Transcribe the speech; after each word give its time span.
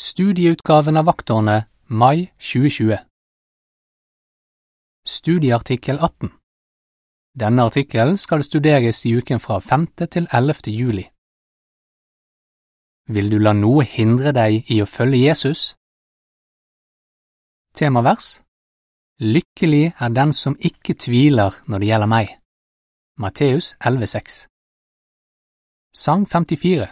Studieutgaven 0.00 0.96
av 0.96 1.04
Vakttårnet, 1.04 1.64
mai 1.86 2.30
2020 2.38 2.98
Studieartikkel 5.06 5.98
18 5.98 6.30
Denne 7.34 7.64
artikkelen 7.66 8.14
skal 8.14 8.44
studeres 8.46 9.02
i 9.10 9.16
uken 9.18 9.42
fra 9.42 9.58
5. 9.58 9.88
til 10.06 10.30
11. 10.30 10.70
juli. 10.70 11.08
Vil 13.10 13.30
du 13.34 13.40
la 13.42 13.56
noe 13.58 13.82
hindre 13.82 14.30
deg 14.38 14.70
i 14.70 14.78
å 14.78 14.86
følge 14.86 15.24
Jesus? 15.26 15.74
Temavers 17.74 18.32
Lykkelig 19.18 19.84
er 19.98 20.18
den 20.22 20.30
som 20.30 20.60
ikke 20.62 20.94
tviler 20.94 21.58
når 21.66 21.78
det 21.78 21.94
gjelder 21.94 22.16
meg. 22.16 22.36
Matteus 23.18 23.74
11,6 23.82 24.44
Sang 25.90 26.22
54 26.22 26.86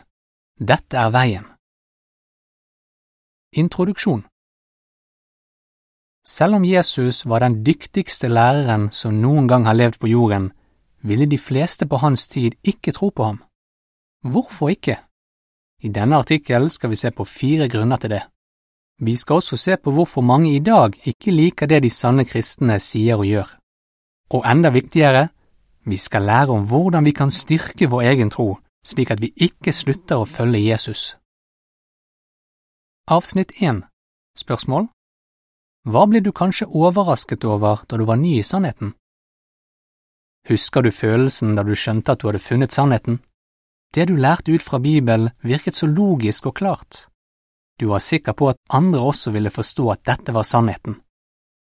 Dette 0.59 1.07
er 1.07 1.15
veien 1.15 1.53
Introduksjon 3.53 4.25
Selv 6.27 6.55
om 6.55 6.65
Jesus 6.65 7.27
var 7.27 7.39
den 7.39 7.65
dyktigste 7.67 8.29
læreren 8.29 8.89
som 8.91 9.21
noen 9.23 9.47
gang 9.49 9.67
har 9.67 9.79
levd 9.79 10.01
på 10.01 10.11
jorden, 10.11 10.51
ville 11.03 11.27
de 11.31 11.39
fleste 11.39 11.87
på 11.87 11.97
hans 11.97 12.27
tid 12.27 12.57
ikke 12.65 12.93
tro 12.93 13.09
på 13.09 13.23
ham. 13.23 13.39
Hvorfor 14.23 14.69
ikke? 14.69 14.99
I 15.83 15.89
denne 15.89 16.17
artikkelen 16.17 16.69
skal 16.69 16.91
vi 16.91 16.97
se 16.97 17.11
på 17.11 17.25
fire 17.25 17.69
grunner 17.69 17.97
til 17.97 18.11
det. 18.11 18.23
Vi 18.99 19.17
skal 19.17 19.35
også 19.35 19.57
se 19.57 19.77
på 19.77 19.91
hvorfor 19.91 20.21
mange 20.21 20.57
i 20.57 20.59
dag 20.59 20.91
ikke 21.07 21.31
liker 21.31 21.67
det 21.67 21.83
de 21.83 21.91
sanne 21.91 22.25
kristne 22.25 22.81
sier 22.81 23.15
og 23.15 23.27
gjør. 23.27 23.59
Og 24.31 24.43
enda 24.51 24.71
viktigere, 24.71 25.29
vi 25.85 25.97
skal 25.97 26.23
lære 26.23 26.51
om 26.51 26.67
hvordan 26.67 27.05
vi 27.05 27.13
kan 27.13 27.31
styrke 27.31 27.87
vår 27.87 28.03
egen 28.03 28.31
tro, 28.31 28.59
slik 28.85 29.11
at 29.11 29.23
vi 29.23 29.33
ikke 29.37 29.73
slutter 29.73 30.19
å 30.19 30.27
følge 30.27 30.67
Jesus. 30.67 31.15
Avsnitt 33.09 33.53
1 33.63 33.85
Spørsmål 34.35 34.89
Hva 35.87 36.01
ble 36.11 36.19
du 36.27 36.33
kanskje 36.35 36.67
overrasket 36.67 37.45
over 37.47 37.85
da 37.87 38.01
du 38.01 38.03
var 38.09 38.17
ny 38.19 38.33
i 38.41 38.43
sannheten? 38.43 38.97
Husker 40.51 40.83
du 40.83 40.91
følelsen 40.91 41.53
da 41.55 41.63
du 41.63 41.71
skjønte 41.79 42.17
at 42.17 42.25
du 42.25 42.27
hadde 42.27 42.43
funnet 42.43 42.75
sannheten? 42.75 43.21
Det 43.95 44.09
du 44.11 44.17
lærte 44.19 44.51
ut 44.51 44.65
fra 44.67 44.81
Bibelen 44.83 45.31
virket 45.47 45.79
så 45.79 45.87
logisk 45.87 46.49
og 46.51 46.57
klart. 46.59 47.07
Du 47.79 47.87
var 47.93 48.03
sikker 48.03 48.35
på 48.35 48.49
at 48.51 48.59
andre 48.75 49.05
også 49.13 49.31
ville 49.31 49.55
forstå 49.55 49.87
at 49.95 50.03
dette 50.11 50.35
var 50.35 50.43
sannheten. 50.43 50.99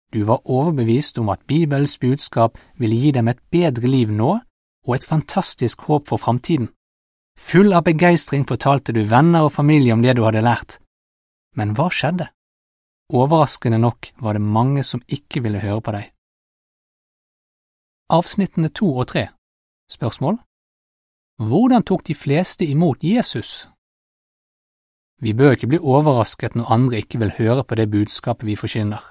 Du 0.09 0.23
var 0.25 0.41
overbevist 0.41 1.21
om 1.21 1.29
at 1.29 1.45
Bibelens 1.45 1.99
budskap 2.01 2.57
ville 2.81 2.97
gi 2.97 3.11
dem 3.11 3.27
et 3.27 3.45
bedre 3.51 3.85
liv 3.85 4.09
nå 4.09 4.39
og 4.87 4.95
et 4.95 5.05
fantastisk 5.05 5.85
håp 5.85 6.09
for 6.09 6.17
framtiden. 6.17 6.73
Full 7.37 7.77
av 7.77 7.85
begeistring 7.85 8.49
fortalte 8.49 8.89
du 8.89 9.03
venner 9.05 9.45
og 9.45 9.53
familie 9.53 9.93
om 9.93 10.01
det 10.01 10.17
du 10.17 10.25
hadde 10.25 10.41
lært. 10.41 10.81
Men 11.57 11.73
hva 11.73 11.89
skjedde? 11.89 12.29
Overraskende 13.13 13.79
nok 13.81 14.11
var 14.21 14.33
det 14.33 14.41
mange 14.41 14.83
som 14.83 15.01
ikke 15.07 15.41
ville 15.43 15.63
høre 15.63 15.81
på 15.81 15.93
deg. 15.95 16.11
Avsnittene 18.13 18.69
to 18.69 18.87
og 18.97 19.07
tre 19.07 19.27
Spørsmål 19.91 20.37
Hvordan 21.49 21.83
tok 21.83 22.07
de 22.07 22.15
fleste 22.15 22.65
imot 22.65 23.03
Jesus? 23.03 23.67
Vi 25.21 25.33
bør 25.33 25.51
ikke 25.55 25.67
bli 25.67 25.79
overrasket 25.79 26.55
når 26.55 26.71
andre 26.75 26.97
ikke 26.97 27.19
vil 27.19 27.33
høre 27.37 27.63
på 27.63 27.75
det 27.75 27.89
budskapet 27.91 28.45
vi 28.45 28.55
forkynner. 28.55 29.01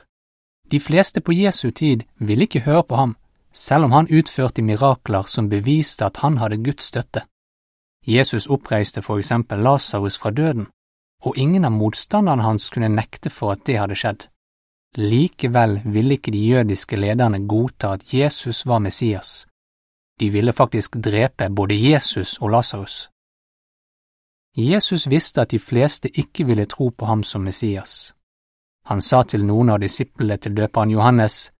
De 0.70 0.80
fleste 0.80 1.20
på 1.20 1.32
Jesu 1.32 1.70
tid 1.70 2.02
ville 2.18 2.46
ikke 2.46 2.60
høre 2.60 2.84
på 2.84 2.94
ham, 2.94 3.16
selv 3.52 3.84
om 3.84 3.92
han 3.92 4.10
utførte 4.10 4.62
mirakler 4.62 5.22
som 5.22 5.50
beviste 5.50 6.04
at 6.04 6.16
han 6.22 6.38
hadde 6.38 6.62
Guds 6.64 6.84
støtte. 6.84 7.22
Jesus 8.06 8.46
oppreiste 8.46 9.02
for 9.02 9.18
eksempel 9.18 9.58
Lasarus 9.58 10.18
fra 10.18 10.30
døden, 10.30 10.66
og 11.26 11.38
ingen 11.38 11.64
av 11.66 11.74
motstanderne 11.74 12.44
hans 12.46 12.70
kunne 12.70 12.92
nekte 12.92 13.30
for 13.30 13.56
at 13.56 13.64
det 13.66 13.80
hadde 13.80 13.98
skjedd. 13.98 14.28
Likevel 14.96 15.80
ville 15.84 16.16
ikke 16.16 16.32
de 16.32 16.42
jødiske 16.52 16.96
lederne 16.96 17.42
godta 17.48 17.92
at 17.96 18.14
Jesus 18.14 18.64
var 18.66 18.78
Messias. 18.78 19.46
De 20.20 20.30
ville 20.30 20.52
faktisk 20.52 20.96
drepe 21.04 21.50
både 21.50 21.76
Jesus 21.90 22.38
og 22.38 22.50
Lasarus. 22.50 23.10
Jesus 24.56 25.10
visste 25.10 25.40
at 25.40 25.50
de 25.50 25.58
fleste 25.58 26.08
ikke 26.08 26.46
ville 26.46 26.64
tro 26.64 26.88
på 26.88 27.04
ham 27.04 27.22
som 27.22 27.42
Messias. 27.44 28.14
Han 28.86 29.02
sa 29.02 29.22
til 29.22 29.44
noen 29.44 29.74
av 29.74 29.82
disiplene 29.82 30.38
til 30.38 30.54
døperen 30.56 30.90
Johannes, 30.90 31.50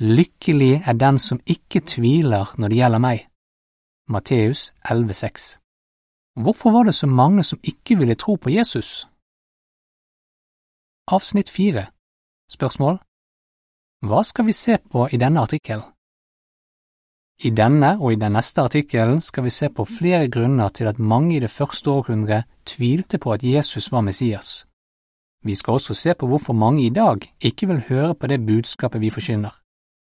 Lykkelig 0.00 0.82
er 0.86 0.92
den 0.92 1.18
som 1.18 1.40
ikke 1.46 1.80
tviler 1.80 2.50
når 2.58 2.68
det 2.68 2.76
gjelder 2.76 3.00
meg. 3.00 3.22
Matteus 4.08 4.72
11,6 4.84 5.65
Hvorfor 6.42 6.70
var 6.70 6.82
det 6.84 6.94
så 6.94 7.06
mange 7.06 7.42
som 7.42 7.58
ikke 7.62 7.96
ville 7.98 8.14
tro 8.14 8.34
på 8.34 8.50
Jesus? 8.50 9.08
Avsnitt 11.08 11.48
4 11.50 11.86
Spørsmål 12.52 12.98
Hva 14.06 14.20
skal 14.22 14.46
vi 14.46 14.52
se 14.52 14.76
på 14.92 15.06
i 15.12 15.16
denne 15.16 15.40
artikkelen? 15.40 15.86
I 17.40 17.50
denne 17.50 17.96
og 18.00 18.12
i 18.12 18.20
den 18.20 18.36
neste 18.36 18.60
artikkelen 18.60 19.20
skal 19.20 19.44
vi 19.44 19.50
se 19.50 19.70
på 19.70 19.84
flere 19.84 20.28
grunner 20.28 20.68
til 20.68 20.84
at 20.92 20.98
mange 20.98 21.36
i 21.36 21.40
det 21.40 21.50
første 21.50 21.90
århundret 21.90 22.44
tvilte 22.66 23.18
på 23.18 23.32
at 23.32 23.42
Jesus 23.42 23.92
var 23.92 24.00
Messias. 24.00 24.66
Vi 25.44 25.54
skal 25.54 25.72
også 25.72 25.94
se 25.94 26.14
på 26.14 26.26
hvorfor 26.26 26.52
mange 26.52 26.86
i 26.86 26.90
dag 26.90 27.16
ikke 27.40 27.66
vil 27.66 27.84
høre 27.88 28.14
på 28.14 28.26
det 28.26 28.46
budskapet 28.46 29.00
vi 29.00 29.10
forkynner. 29.10 29.56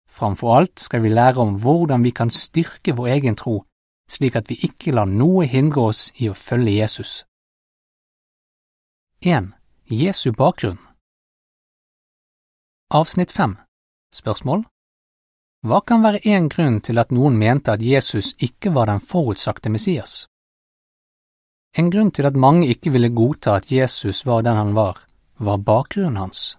Framfor 0.10 0.56
alt 0.56 0.80
skal 0.80 1.04
vi 1.04 1.10
lære 1.10 1.38
om 1.38 1.56
hvordan 1.62 2.04
vi 2.04 2.10
kan 2.10 2.30
styrke 2.30 2.96
vår 2.96 3.08
egen 3.08 3.36
tro 3.36 3.64
slik 4.10 4.36
at 4.36 4.50
vi 4.50 4.58
ikke 4.66 4.94
lar 4.96 5.10
noe 5.10 5.46
hindre 5.46 5.90
oss 5.92 6.10
i 6.18 6.30
å 6.30 6.38
følge 6.38 6.74
Jesus. 6.80 7.24
1. 9.22 9.52
Jesu 9.92 10.32
bakgrunn 10.32 10.80
Avsnitt 12.90 13.32
5 13.36 13.58
Spørsmål 14.16 14.64
Hva 15.68 15.82
kan 15.86 16.02
være 16.06 16.24
en 16.34 16.48
grunn 16.50 16.80
til 16.82 16.98
at 17.02 17.12
noen 17.12 17.38
mente 17.38 17.76
at 17.76 17.84
Jesus 17.86 18.34
ikke 18.40 18.74
var 18.74 18.90
den 18.90 19.04
forutsagte 19.04 19.70
Messias? 19.70 20.26
En 21.78 21.92
grunn 21.94 22.10
til 22.12 22.26
at 22.26 22.40
mange 22.40 22.72
ikke 22.74 22.96
ville 22.96 23.12
godta 23.14 23.60
at 23.60 23.70
Jesus 23.72 24.26
var 24.26 24.42
den 24.42 24.58
han 24.58 24.74
var, 24.74 25.04
var 25.38 25.62
bakgrunnen 25.62 26.18
hans. 26.18 26.58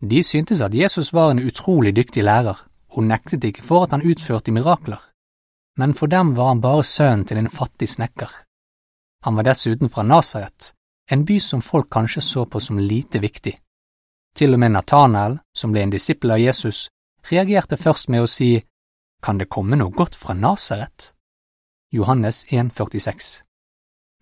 De 0.00 0.22
syntes 0.22 0.60
at 0.60 0.74
Jesus 0.74 1.12
var 1.14 1.30
en 1.30 1.44
utrolig 1.46 1.94
dyktig 1.94 2.24
lærer, 2.24 2.66
og 2.88 3.04
nektet 3.06 3.44
ikke 3.44 3.62
for 3.62 3.84
at 3.84 3.94
han 3.94 4.02
utførte 4.02 4.50
mirakler 4.50 5.11
men 5.78 5.94
for 5.94 6.06
dem 6.06 6.34
var 6.34 6.48
han 6.48 6.60
bare 6.60 6.82
sønnen 6.82 7.24
til 7.24 7.40
en 7.40 7.50
fattig 7.50 7.88
snekker. 7.88 8.30
Han 9.24 9.36
var 9.36 9.46
dessuten 9.46 9.88
fra 9.88 10.02
Nasaret, 10.02 10.72
en 11.10 11.24
by 11.24 11.38
som 11.40 11.62
folk 11.62 11.90
kanskje 11.90 12.22
så 12.22 12.44
på 12.46 12.60
som 12.60 12.78
lite 12.78 13.18
viktig. 13.18 13.54
Til 14.34 14.54
og 14.54 14.60
med 14.60 14.72
Nathanael, 14.72 15.38
som 15.54 15.72
ble 15.72 15.84
en 15.84 15.92
disippel 15.92 16.32
av 16.32 16.40
Jesus, 16.40 16.88
reagerte 17.30 17.76
først 17.76 18.08
med 18.08 18.22
å 18.22 18.30
si 18.30 18.62
Kan 19.22 19.38
det 19.38 19.48
komme 19.48 19.76
noe 19.76 19.94
godt 19.94 20.16
fra 20.18 20.34
Nasaret? 20.34 21.12
Johannes 21.92 22.46
1,46 22.46 23.42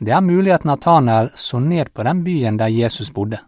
Det 0.05 0.13
er 0.13 0.21
mulig 0.21 0.53
at 0.53 0.65
Nathanael 0.65 1.31
så 1.35 1.61
ned 1.61 1.95
på 1.95 2.03
den 2.03 2.25
byen 2.25 2.59
der 2.59 2.69
Jesus 2.69 3.13
bodde, 3.13 3.39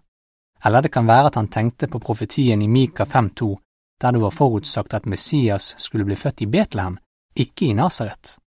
eller 0.65 0.81
det 0.81 0.93
kan 0.93 1.07
være 1.07 1.27
at 1.27 1.35
han 1.35 1.49
tenkte 1.49 1.89
på 1.89 1.99
profetien 1.99 2.63
i 2.63 2.69
Mika 2.69 3.05
5,2, 3.05 3.57
der 4.01 4.13
det 4.13 4.21
var 4.23 4.31
forutsagt 4.31 4.95
at 4.95 5.07
Messias 5.07 5.75
skulle 5.79 6.05
bli 6.05 6.17
født 6.17 6.41
i 6.41 6.47
Betlehem, 6.47 6.99
ikke 7.37 7.67
i 7.67 7.73
Nasaret. 7.73 8.39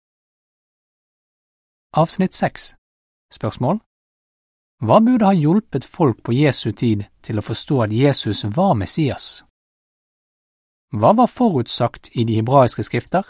Avsnitt 1.93 2.33
6 2.33 2.75
Spørsmål 3.33 3.79
Hva 4.85 4.99
burde 4.99 5.25
ha 5.25 5.33
hjulpet 5.33 5.85
folk 5.85 6.23
på 6.23 6.35
Jesu 6.35 6.71
tid 6.71 7.05
til 7.23 7.39
å 7.39 7.45
forstå 7.45 7.81
at 7.85 7.95
Jesus 7.95 8.45
var 8.57 8.75
Messias? 8.77 9.45
Hva 10.93 11.15
var 11.17 11.31
forutsagt 11.31 12.11
i 12.13 12.23
de 12.23 12.37
hebraiske 12.39 12.83
skrifter? 12.83 13.25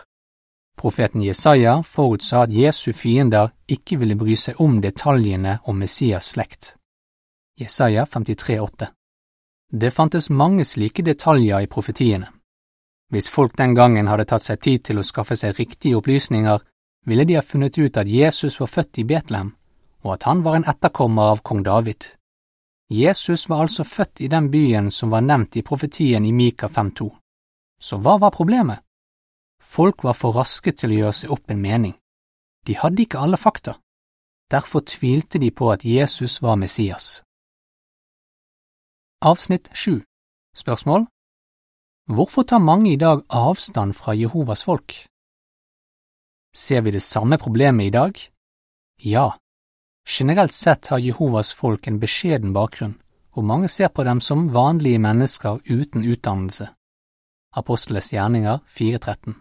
Profeten 0.77 1.23
Jesaja 1.23 1.81
forutsa 1.87 2.43
at 2.43 2.51
Jesu 2.51 2.91
fiender 2.93 3.53
ikke 3.71 3.99
ville 4.01 4.19
bry 4.19 4.35
seg 4.35 4.59
om 4.59 4.81
detaljene 4.83 5.59
om 5.63 5.79
Messias 5.79 6.35
slekt. 6.35 6.75
Jesaja 7.55 8.03
53,8 8.03 8.91
Det 9.71 9.93
fantes 9.93 10.29
mange 10.29 10.65
slike 10.65 11.03
detaljer 11.03 11.63
i 11.63 11.71
profetiene. 11.71 12.34
Hvis 13.11 13.29
folk 13.29 13.57
den 13.57 13.75
gangen 13.75 14.07
hadde 14.07 14.25
tatt 14.25 14.43
seg 14.43 14.61
tid 14.61 14.83
til 14.87 14.99
å 14.99 15.05
skaffe 15.05 15.37
seg 15.37 15.57
riktige 15.59 15.97
opplysninger, 15.99 16.59
ville 17.05 17.25
de 17.25 17.37
ha 17.37 17.43
funnet 17.45 17.77
ut 17.77 17.97
at 17.97 18.09
Jesus 18.09 18.59
var 18.59 18.71
født 18.71 19.01
i 19.01 19.05
Betlehem, 19.05 19.53
og 20.03 20.13
at 20.15 20.23
han 20.23 20.41
var 20.45 20.57
en 20.57 20.67
etterkommer 20.69 21.35
av 21.35 21.43
kong 21.45 21.63
David. 21.63 22.09
Jesus 22.89 23.49
var 23.49 23.65
altså 23.65 23.83
født 23.83 24.21
i 24.21 24.27
den 24.29 24.49
byen 24.51 24.91
som 24.91 25.09
var 25.13 25.21
nevnt 25.21 25.57
i 25.57 25.63
profetien 25.65 26.25
i 26.25 26.31
Mika 26.31 26.67
5.2. 26.67 27.09
Så 27.81 27.97
hva 27.97 28.17
var 28.21 28.33
problemet? 28.33 28.81
Folk 29.61 30.03
var 30.03 30.13
for 30.13 30.35
raske 30.37 30.71
til 30.71 30.93
å 30.93 30.99
gjøre 30.99 31.17
seg 31.19 31.31
opp 31.33 31.49
en 31.49 31.61
mening. 31.61 31.95
De 32.65 32.77
hadde 32.77 33.01
ikke 33.05 33.21
alle 33.21 33.37
fakta. 33.37 33.77
Derfor 34.51 34.85
tvilte 34.85 35.39
de 35.41 35.49
på 35.51 35.71
at 35.71 35.85
Jesus 35.85 36.41
var 36.41 36.55
Messias. 36.55 37.23
Avsnitt 39.21 39.69
7 39.73 40.03
Spørsmål 40.55 41.07
Hvorfor 42.07 42.43
tar 42.43 42.59
mange 42.59 42.93
i 42.93 42.99
dag 43.01 43.23
avstand 43.29 43.93
fra 43.93 44.13
Jehovas 44.13 44.63
folk? 44.63 44.93
Ser 46.55 46.81
vi 46.81 46.91
det 46.91 47.01
samme 47.01 47.37
problemet 47.37 47.85
i 47.85 47.89
dag? 47.89 48.13
Ja, 49.01 49.31
Generelt 50.07 50.53
sett 50.53 50.87
har 50.87 50.99
Jehovas 50.99 51.53
folk 51.53 51.87
en 51.87 51.99
beskjeden 51.99 52.53
bakgrunn, 52.53 52.93
og 53.33 53.43
mange 53.43 53.69
ser 53.69 53.89
på 53.89 54.03
dem 54.03 54.21
som 54.21 54.49
vanlige 54.53 54.99
mennesker 55.01 55.59
uten 55.65 56.05
utdannelse. 56.05 56.67
Aposteles 57.57 58.11
gjerninger 58.13 58.59
4.13 58.69 59.33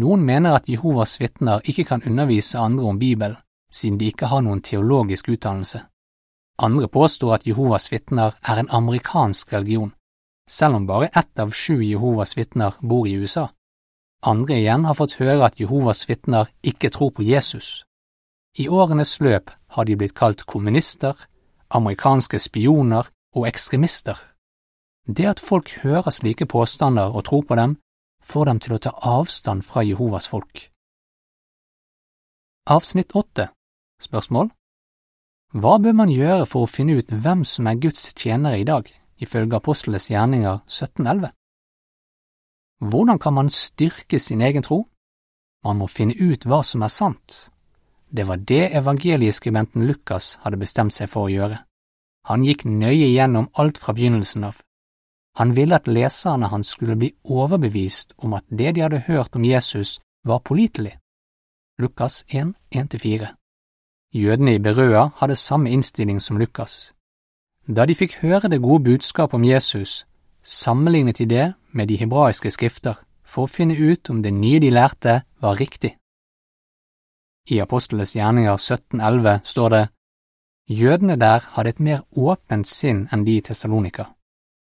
Noen 0.00 0.24
mener 0.24 0.58
at 0.58 0.68
Jehovas 0.68 1.16
vitner 1.20 1.64
ikke 1.64 1.84
kan 1.84 2.04
undervise 2.06 2.58
andre 2.58 2.84
om 2.84 2.98
Bibelen, 2.98 3.38
siden 3.72 3.98
de 3.98 4.10
ikke 4.10 4.26
har 4.26 4.42
noen 4.44 4.60
teologisk 4.62 5.28
utdannelse. 5.28 5.80
Andre 6.58 6.88
påstår 6.88 7.34
at 7.34 7.46
Jehovas 7.46 7.88
vitner 7.92 8.36
er 8.42 8.60
en 8.60 8.70
amerikansk 8.70 9.52
religion, 9.52 9.94
selv 10.50 10.80
om 10.80 10.86
bare 10.86 11.06
ett 11.06 11.38
av 11.38 11.52
sju 11.54 11.82
Jehovas 11.82 12.36
vitner 12.38 12.74
bor 12.80 13.06
i 13.08 13.12
USA. 13.12 13.48
Andre 14.26 14.58
igjen 14.58 14.84
har 14.84 14.98
fått 14.98 15.20
høre 15.20 15.46
at 15.46 15.60
Jehovas 15.60 16.08
vitner 16.08 16.50
ikke 16.66 16.90
tror 16.90 17.12
på 17.14 17.22
Jesus. 17.22 17.84
I 18.58 18.68
årenes 18.68 19.20
løp 19.20 19.50
har 19.76 19.86
de 19.86 19.96
blitt 19.96 20.16
kalt 20.18 20.42
kommunister, 20.42 21.14
amerikanske 21.68 22.38
spioner 22.38 23.06
og 23.36 23.46
ekstremister. 23.46 24.18
Det 25.06 25.26
at 25.26 25.40
folk 25.40 25.70
hører 25.84 26.10
slike 26.10 26.46
påstander 26.46 27.14
og 27.14 27.24
tror 27.30 27.46
på 27.46 27.56
dem, 27.56 27.78
får 28.22 28.44
dem 28.50 28.60
til 28.60 28.74
å 28.74 28.82
ta 28.82 28.92
avstand 29.06 29.64
fra 29.64 29.86
Jehovas 29.86 30.26
folk. 30.28 30.66
Avsnitt 32.66 33.14
åtte 33.16 33.48
Spørsmål 34.02 34.50
Hva 35.54 35.78
bør 35.78 35.94
man 35.96 36.12
gjøre 36.12 36.46
for 36.46 36.66
å 36.66 36.70
finne 36.70 36.98
ut 36.98 37.10
hvem 37.10 37.44
som 37.48 37.66
er 37.66 37.80
Guds 37.80 38.12
tjenere 38.14 38.60
i 38.60 38.66
dag, 38.68 38.84
ifølge 39.20 39.56
Apostlenes 39.56 40.08
gjerninger 40.10 40.62
1711? 40.66 41.30
Hvordan 42.80 43.18
kan 43.18 43.34
man 43.34 43.50
styrke 43.50 44.18
sin 44.18 44.40
egen 44.40 44.62
tro? 44.62 44.86
Man 45.64 45.76
må 45.76 45.86
finne 45.86 46.16
ut 46.16 46.46
hva 46.48 46.62
som 46.64 46.82
er 46.82 46.92
sant. 46.92 47.50
Det 48.10 48.26
var 48.26 48.36
det 48.36 48.72
evangelieskribenten 48.74 49.86
Lukas 49.86 50.38
hadde 50.42 50.58
bestemt 50.58 50.96
seg 50.96 51.10
for 51.12 51.28
å 51.28 51.32
gjøre. 51.32 51.58
Han 52.26 52.44
gikk 52.44 52.64
nøye 52.64 53.12
gjennom 53.12 53.50
alt 53.54 53.78
fra 53.78 53.92
begynnelsen 53.92 54.44
av. 54.48 54.62
Han 55.38 55.54
ville 55.54 55.76
at 55.76 55.88
leserne 55.88 56.48
hans 56.50 56.72
skulle 56.74 56.96
bli 56.96 57.12
overbevist 57.24 58.16
om 58.18 58.34
at 58.34 58.44
det 58.48 58.74
de 58.74 58.82
hadde 58.84 59.04
hørt 59.06 59.36
om 59.36 59.44
Jesus, 59.44 60.00
var 60.24 60.40
pålitelig. 60.40 60.98
Lukas 61.78 62.24
1, 62.28 62.54
1–4 62.74 63.28
Jødene 64.12 64.54
i 64.54 64.58
Berøa 64.58 65.10
hadde 65.16 65.36
samme 65.36 65.70
innstilling 65.70 66.20
som 66.20 66.38
Lukas. 66.38 66.92
Da 67.70 67.84
de 67.86 67.94
fikk 67.94 68.16
høre 68.24 68.48
det 68.50 68.62
gode 68.62 68.82
budskapet 68.84 69.38
om 69.38 69.44
Jesus, 69.46 70.04
sammenlignet 70.42 71.18
de 71.18 71.26
det 71.26 71.46
med 71.70 71.86
de 71.86 72.00
hebraiske 72.00 72.50
skrifter 72.50 72.98
for 73.22 73.46
å 73.46 73.52
finne 73.52 73.76
ut 73.78 74.10
om 74.10 74.24
det 74.24 74.32
nye 74.34 74.58
de 74.58 74.72
lærte, 74.74 75.20
var 75.38 75.60
riktig. 75.60 75.92
I 77.46 77.60
Aposteles 77.62 78.16
gjerninger 78.16 78.58
1711 78.58 79.40
står 79.44 79.68
det 79.74 79.84
Jødene 80.70 81.16
der 81.16 81.46
hadde 81.54 81.70
et 81.70 81.80
mer 81.80 82.02
åpent 82.10 82.66
sinn 82.66 83.06
enn 83.12 83.24
de 83.26 83.38
i 83.38 83.46
Tessalonika. 83.46 84.10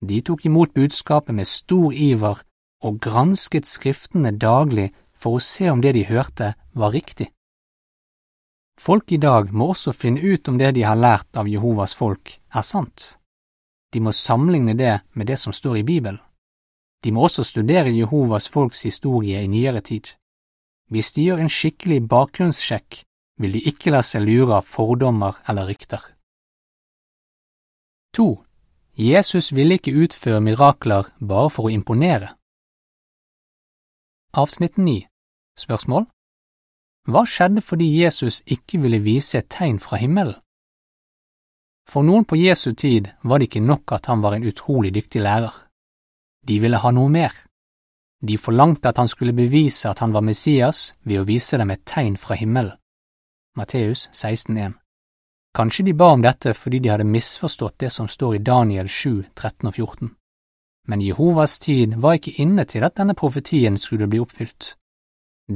De 0.02 0.20
tok 0.22 0.46
imot 0.46 0.74
budskapet 0.74 1.34
med 1.34 1.46
stor 1.46 1.92
iver 1.92 2.42
og 2.82 2.98
gransket 3.02 3.66
skriftene 3.66 4.30
daglig 4.38 4.90
for 5.14 5.38
å 5.38 5.42
se 5.42 5.70
om 5.70 5.82
det 5.82 5.94
de 5.94 6.06
hørte, 6.06 6.54
var 6.74 6.94
riktig. 6.94 7.32
Folk 8.82 9.12
i 9.12 9.16
dag 9.16 9.52
må 9.54 9.68
også 9.70 9.92
finne 9.94 10.18
ut 10.18 10.48
om 10.50 10.56
det 10.58 10.72
de 10.74 10.82
har 10.82 10.98
lært 10.98 11.38
av 11.38 11.46
Jehovas 11.46 11.92
folk, 11.94 12.32
er 12.50 12.64
sant. 12.66 13.16
De 13.94 14.00
må 14.02 14.10
sammenligne 14.10 14.74
det 14.74 14.94
med 15.14 15.28
det 15.30 15.36
som 15.38 15.54
står 15.54 15.76
i 15.78 15.84
Bibelen. 15.86 16.18
De 17.04 17.12
må 17.14 17.28
også 17.28 17.44
studere 17.46 17.92
Jehovas 17.94 18.48
folks 18.50 18.82
historie 18.82 19.42
i 19.42 19.50
nyere 19.50 19.82
tid. 19.86 20.10
Hvis 20.90 21.12
de 21.14 21.26
gjør 21.28 21.42
en 21.42 21.50
skikkelig 21.50 22.00
bakgrunnssjekk, 22.10 23.04
vil 23.38 23.54
de 23.54 23.62
ikke 23.70 23.92
la 23.94 24.00
seg 24.02 24.26
lure 24.26 24.58
av 24.58 24.66
fordommer 24.66 25.38
eller 25.48 25.70
rykter. 25.70 26.02
2. 28.18 28.26
Jesus 28.98 29.52
ville 29.54 29.78
ikke 29.78 29.94
utføre 29.94 30.42
mirakler 30.42 31.12
bare 31.20 31.52
for 31.54 31.70
å 31.70 31.74
imponere. 31.74 32.34
Avsnitt 34.34 34.74
9 34.78 35.04
Spørsmål 35.58 36.08
Hva 37.10 37.24
skjedde 37.26 37.62
fordi 37.66 37.88
Jesus 38.02 38.42
ikke 38.46 38.78
ville 38.82 39.02
vise 39.02 39.40
et 39.40 39.50
tegn 39.50 39.80
fra 39.82 39.98
himmelen? 39.98 40.38
For 41.90 42.06
noen 42.06 42.24
på 42.24 42.38
Jesu 42.38 42.72
tid 42.78 43.08
var 43.26 43.40
det 43.40 43.48
ikke 43.50 43.64
nok 43.66 43.92
at 43.92 44.06
han 44.06 44.22
var 44.22 44.36
en 44.36 44.46
utrolig 44.46 44.92
dyktig 44.94 45.22
lærer. 45.24 45.54
De 46.46 46.58
ville 46.62 46.78
ha 46.78 46.90
noe 46.94 47.10
mer. 47.10 47.32
De 48.22 48.38
forlangte 48.38 48.88
at 48.88 49.00
han 49.02 49.10
skulle 49.10 49.34
bevise 49.34 49.90
at 49.90 49.98
han 49.98 50.14
var 50.14 50.22
Messias 50.22 50.92
ved 51.02 51.20
å 51.20 51.26
vise 51.26 51.58
dem 51.58 51.74
et 51.74 51.82
tegn 51.86 52.16
fra 52.16 52.38
himmelen. 52.38 52.78
Matteus 53.58 54.08
16,1 54.14 54.78
Kanskje 55.52 55.84
de 55.84 55.92
ba 55.92 56.14
om 56.14 56.22
dette 56.22 56.54
fordi 56.56 56.78
de 56.80 56.88
hadde 56.88 57.04
misforstått 57.04 57.82
det 57.82 57.90
som 57.92 58.08
står 58.08 58.38
i 58.38 58.44
Daniel 58.46 58.88
7, 58.88 59.34
13 59.34 59.68
og 59.68 59.74
14. 59.74 60.14
Men 60.88 61.02
Jehovas 61.04 61.58
tid 61.58 61.98
var 62.00 62.16
ikke 62.16 62.38
inne 62.40 62.64
til 62.64 62.86
at 62.86 62.96
denne 62.96 63.14
profetien 63.14 63.76
skulle 63.76 64.08
bli 64.08 64.22
oppfylt. 64.22 64.76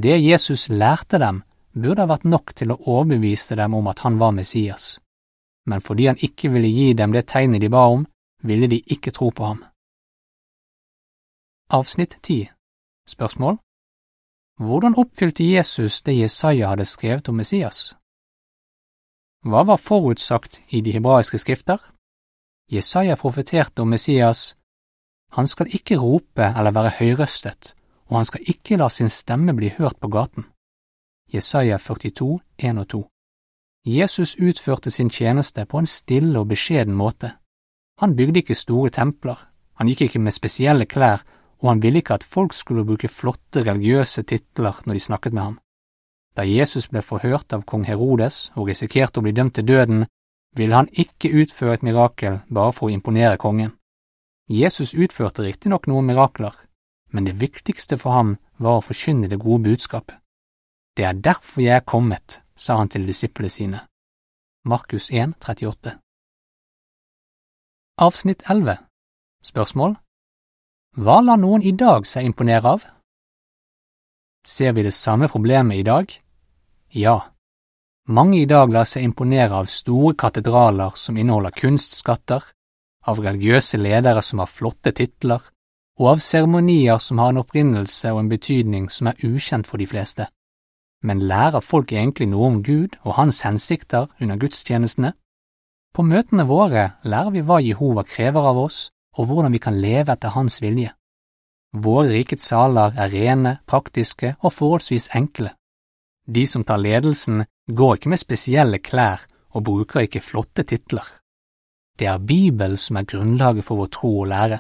Det 0.03 0.17
Jesus 0.21 0.69
lærte 0.69 1.19
dem, 1.19 1.43
burde 1.73 2.03
ha 2.05 2.09
vært 2.11 2.25
nok 2.29 2.53
til 2.59 2.73
å 2.73 2.81
overbevise 2.85 3.57
dem 3.57 3.75
om 3.79 3.87
at 3.89 4.03
han 4.05 4.19
var 4.21 4.35
Messias, 4.37 4.99
men 5.65 5.81
fordi 5.81 6.09
han 6.11 6.21
ikke 6.21 6.51
ville 6.53 6.69
gi 6.69 6.91
dem 6.99 7.15
det 7.17 7.27
tegnet 7.33 7.63
de 7.65 7.71
ba 7.73 7.87
om, 7.95 8.03
ville 8.43 8.69
de 8.69 8.83
ikke 8.93 9.15
tro 9.17 9.31
på 9.31 9.45
ham. 9.45 9.63
Avsnitt 11.73 12.19
10 12.23 12.51
Spørsmål 13.09 13.57
Hvordan 14.61 14.99
oppfylte 15.01 15.45
Jesus 15.45 16.03
det 16.03 16.19
Jesaja 16.19 16.69
hadde 16.75 16.85
skrevet 16.85 17.29
om 17.29 17.41
Messias? 17.41 17.95
Hva 19.49 19.65
var 19.65 19.81
forutsagt 19.81 20.61
i 20.77 20.81
de 20.81 20.93
hebraiske 20.93 21.39
skrifter? 21.39 21.81
Jesaja 22.73 23.17
profeterte 23.17 23.83
om 23.83 23.89
Messias. 23.89 24.57
Han 25.33 25.47
skal 25.47 25.73
ikke 25.73 26.01
rope 26.01 26.53
eller 26.57 26.75
være 26.75 26.97
høyrøstet, 26.99 27.75
og 28.09 28.17
han 28.17 28.29
skal 28.29 28.49
ikke 28.51 28.79
la 28.81 28.89
sin 28.89 29.11
stemme 29.11 29.55
bli 29.57 29.73
hørt 29.79 29.99
på 30.01 30.09
gaten. 30.09 30.47
Jesaja 31.33 31.79
42, 31.79 32.39
1 32.59 32.79
og 32.79 32.89
2 32.89 33.03
Jesus 33.87 34.37
utførte 34.43 34.91
sin 34.91 35.11
tjeneste 35.11 35.65
på 35.67 35.79
en 35.79 35.87
stille 35.87 36.39
og 36.39 36.49
beskjeden 36.49 36.95
måte. 36.95 37.33
Han 38.01 38.17
bygde 38.17 38.43
ikke 38.43 38.55
store 38.55 38.91
templer, 38.91 39.39
han 39.79 39.89
gikk 39.89 40.09
ikke 40.09 40.23
med 40.23 40.35
spesielle 40.35 40.87
klær, 40.87 41.23
og 41.63 41.69
han 41.69 41.83
ville 41.83 42.03
ikke 42.03 42.19
at 42.19 42.25
folk 42.25 42.55
skulle 42.55 42.85
bruke 42.85 43.09
flotte 43.09 43.63
religiøse 43.63 44.23
titler 44.23 44.83
når 44.85 44.99
de 44.99 45.01
snakket 45.01 45.33
med 45.33 45.43
ham. 45.43 45.59
Da 46.37 46.45
Jesus 46.45 46.89
ble 46.89 47.01
forhørt 47.01 47.53
av 47.53 47.65
kong 47.65 47.87
Herodes 47.89 48.51
og 48.57 48.69
risikerte 48.69 49.21
å 49.21 49.25
bli 49.25 49.33
dømt 49.33 49.55
til 49.57 49.69
døden, 49.69 50.05
ville 50.57 50.77
han 50.77 50.91
ikke 50.93 51.33
utføre 51.33 51.79
et 51.79 51.87
mirakel 51.87 52.41
bare 52.49 52.75
for 52.77 52.89
å 52.89 52.93
imponere 52.93 53.39
kongen. 53.41 53.73
Jesus 54.49 54.95
utførte 54.95 55.43
riktignok 55.47 55.87
noen 55.87 56.07
mirakler, 56.07 56.53
men 57.13 57.27
det 57.27 57.41
viktigste 57.41 57.99
for 57.99 58.17
ham 58.17 58.37
var 58.59 58.79
å 58.79 58.85
forkynne 58.85 59.29
det 59.29 59.39
gode 59.43 59.63
budskap. 59.69 60.13
Det 60.97 61.05
er 61.05 61.21
derfor 61.21 61.63
jeg 61.63 61.77
er 61.77 61.87
kommet, 61.87 62.41
sa 62.57 62.79
han 62.81 62.89
til 62.89 63.07
disiplene 63.07 63.53
sine. 63.53 63.81
Markus 64.65 65.11
1, 65.11 65.37
38 65.41 65.99
Avsnitt 68.03 68.43
11 68.51 68.77
Spørsmål 69.45 69.95
Hva 70.97 71.21
lar 71.23 71.39
noen 71.39 71.63
i 71.63 71.73
dag 71.73 72.09
seg 72.09 72.27
imponere 72.27 72.75
av? 72.75 72.85
Ser 74.47 74.73
vi 74.73 74.83
det 74.83 74.95
samme 74.95 75.29
problemet 75.29 75.79
i 75.79 75.87
dag? 75.87 76.11
Ja, 76.91 77.19
mange 78.09 78.39
i 78.39 78.47
dag 78.47 78.71
lar 78.71 78.87
seg 78.87 79.03
imponere 79.03 79.57
av 79.59 79.67
store 79.67 80.15
katedraler 80.15 80.95
som 80.95 81.17
inneholder 81.19 81.55
kunstskatter, 81.59 82.45
av 83.03 83.19
religiøse 83.19 83.81
ledere 83.81 84.23
som 84.23 84.39
har 84.43 84.51
flotte 84.51 84.93
titler, 84.95 85.43
og 85.99 86.09
av 86.13 86.23
seremonier 86.25 86.99
som 87.01 87.19
har 87.19 87.33
en 87.33 87.41
opprinnelse 87.41 88.13
og 88.13 88.23
en 88.23 88.33
betydning 88.33 88.91
som 88.93 89.09
er 89.11 89.23
ukjent 89.25 89.67
for 89.67 89.81
de 89.81 89.87
fleste. 89.89 90.27
Men 91.03 91.25
lærer 91.29 91.65
folk 91.65 91.93
egentlig 91.93 92.29
noe 92.29 92.51
om 92.51 92.63
Gud 92.65 92.97
og 93.05 93.17
hans 93.21 93.41
hensikter 93.47 94.09
under 94.21 94.37
gudstjenestene? 94.41 95.13
På 95.95 96.05
møtene 96.05 96.45
våre 96.45 96.91
lærer 97.09 97.33
vi 97.33 97.45
hva 97.47 97.61
Jehova 97.65 98.05
krever 98.05 98.49
av 98.51 98.59
oss, 98.61 98.91
og 99.17 99.31
hvordan 99.31 99.53
vi 99.53 99.61
kan 99.63 99.79
leve 99.81 100.13
etter 100.13 100.35
hans 100.35 100.61
vilje. 100.61 100.93
Våre 101.73 102.11
rikets 102.13 102.49
saler 102.53 102.93
er 102.97 103.13
rene, 103.13 103.59
praktiske 103.67 104.35
og 104.43 104.53
forholdsvis 104.53 105.09
enkle. 105.17 105.55
De 106.27 106.45
som 106.47 106.65
tar 106.65 106.83
ledelsen, 106.83 107.45
går 107.67 107.97
ikke 107.97 108.13
med 108.13 108.21
spesielle 108.21 108.79
klær 108.79 109.25
og 109.57 109.65
bruker 109.65 110.05
ikke 110.05 110.21
flotte 110.21 110.67
titler. 110.69 111.07
Det 111.99 112.07
er 112.07 112.19
Bibelen 112.21 112.77
som 112.77 112.97
er 113.01 113.09
grunnlaget 113.09 113.65
for 113.65 113.81
vår 113.81 113.93
tro 113.97 114.13
og 114.21 114.29
lære, 114.33 114.59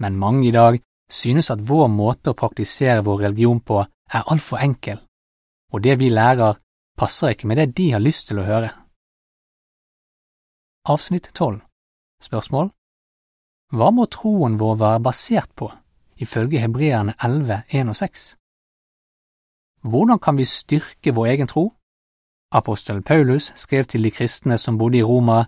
men 0.00 0.18
mange 0.18 0.48
i 0.48 0.54
dag 0.54 0.80
synes 1.10 1.50
at 1.50 1.62
vår 1.68 1.88
måte 1.92 2.32
å 2.32 2.38
praktisere 2.38 3.04
vår 3.04 3.24
religion 3.26 3.60
på 3.60 3.82
er 3.84 4.26
altfor 4.32 4.62
enkel, 4.64 4.98
og 5.72 5.82
det 5.84 5.98
vi 6.00 6.10
lærer, 6.10 6.58
passer 6.98 7.34
ikke 7.34 7.48
med 7.48 7.60
det 7.60 7.76
de 7.78 7.90
har 7.94 8.02
lyst 8.02 8.28
til 8.28 8.40
å 8.40 8.46
høre. 8.46 8.70
Avsnitt 10.88 11.30
12 11.34 11.60
Spørsmål 12.24 12.70
Hva 13.76 13.90
må 13.92 14.06
troen 14.12 14.58
vår 14.60 14.76
være 14.80 15.02
basert 15.04 15.52
på, 15.56 15.70
ifølge 16.16 16.60
Hebreerne 16.60 17.14
11, 17.22 17.62
1 17.68 17.92
og 17.92 17.96
6? 17.96 18.26
Hvordan 19.90 20.18
kan 20.18 20.36
vi 20.36 20.44
styrke 20.44 21.14
vår 21.16 21.26
egen 21.34 21.48
tro? 21.48 21.70
Apostel 22.52 23.02
Paulus 23.02 23.52
skrev 23.56 23.84
til 23.84 24.02
de 24.04 24.10
kristne 24.10 24.58
som 24.58 24.78
bodde 24.78 24.98
i 24.98 25.06
Roma, 25.06 25.44